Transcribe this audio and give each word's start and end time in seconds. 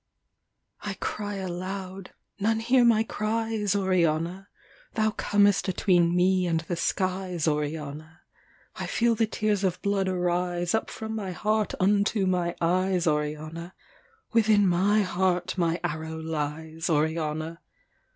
I 0.81 0.95
cry 0.95 1.35
aloud: 1.35 2.09
none 2.39 2.59
hear 2.59 2.83
my 2.83 3.03
cries, 3.03 3.75
Oriana. 3.75 4.47
Thou 4.95 5.11
comest 5.11 5.67
atween 5.69 6.15
me 6.15 6.47
and 6.47 6.61
the 6.61 6.75
skies, 6.75 7.47
Oriana. 7.47 8.21
I 8.77 8.87
feel 8.87 9.13
the 9.13 9.27
tears 9.27 9.63
of 9.63 9.79
blood 9.83 10.09
arise 10.09 10.73
Up 10.73 10.89
from 10.89 11.13
my 11.15 11.33
heart 11.33 11.75
unto 11.79 12.25
my 12.25 12.55
eyes, 12.59 13.05
Oriana. 13.05 13.75
Within 14.33 14.67
my 14.67 15.03
heart 15.03 15.55
my 15.55 15.79
arrow 15.83 16.17
lies, 16.17 16.89
Oriana. 16.89 17.59